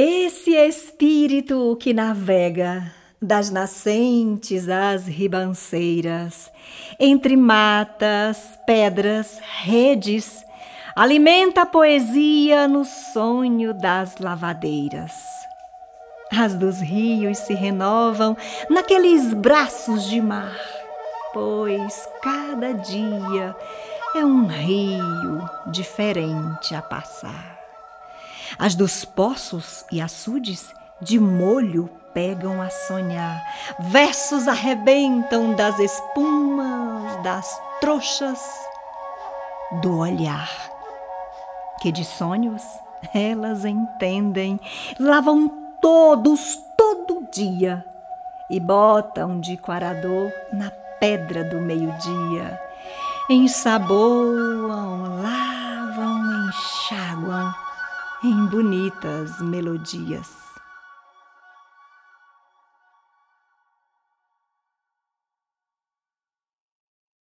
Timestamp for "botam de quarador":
48.58-50.32